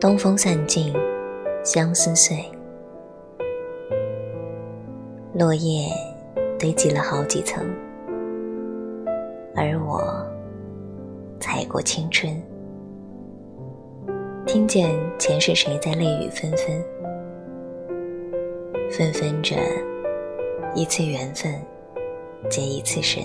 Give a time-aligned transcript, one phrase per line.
[0.00, 0.94] 东风散尽，
[1.62, 2.42] 相思碎，
[5.34, 5.92] 落叶
[6.58, 7.62] 堆积了好几层，
[9.54, 10.26] 而我
[11.38, 12.34] 踩过青春，
[14.46, 16.82] 听见前世谁在泪雨纷纷，
[18.90, 19.54] 纷纷着
[20.74, 21.54] 一次缘分
[22.48, 23.22] 结一次深。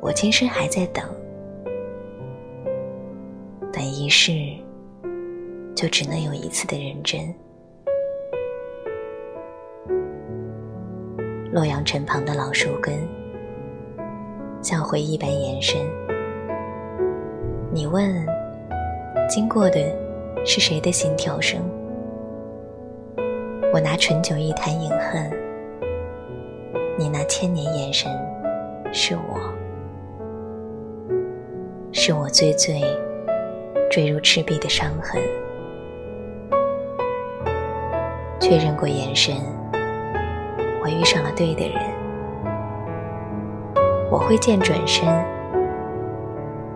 [0.00, 1.04] 我今生还在，等
[3.94, 4.32] 一世，
[5.76, 7.32] 就只能有一次的认真。
[11.52, 12.92] 洛阳城旁的老树根，
[14.60, 15.80] 像回忆般延伸。
[17.72, 18.12] 你问，
[19.28, 19.80] 经过的
[20.44, 21.62] 是谁的心跳声？
[23.72, 25.30] 我拿醇酒一坛饮恨，
[26.98, 28.10] 你那千年眼神，
[28.92, 29.40] 是我。
[31.92, 32.80] 是我最最
[33.94, 35.22] 坠入赤壁的伤痕。
[38.40, 39.36] 确认过眼神，
[40.82, 41.80] 我遇上了对的人。
[44.10, 45.08] 我挥剑转身，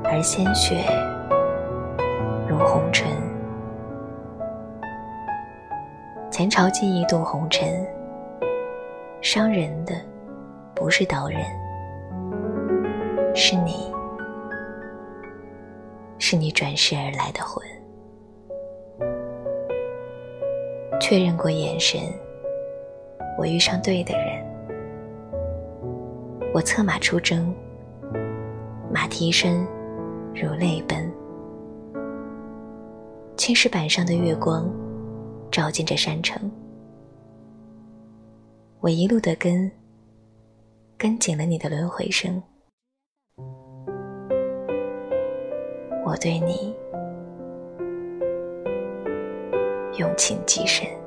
[0.05, 0.77] 而鲜血
[2.49, 3.11] 如红尘。
[6.31, 7.85] 前朝记忆渡红尘，
[9.21, 9.93] 伤人的
[10.73, 11.41] 不是刀刃，
[13.35, 13.98] 是你。
[16.31, 17.67] 是你转世而来的魂，
[21.01, 21.99] 确认过眼神，
[23.39, 24.45] 我遇上对的人，
[26.53, 27.51] 我策马出征，
[28.93, 29.67] 马蹄声
[30.35, 31.11] 如泪奔，
[33.39, 34.71] 青石板上的月光
[35.51, 36.39] 照进这山城，
[38.81, 39.73] 我一路的跟，
[40.99, 42.43] 跟紧了你的轮回声。
[46.09, 46.75] 我对你
[49.99, 50.98] 用情极深。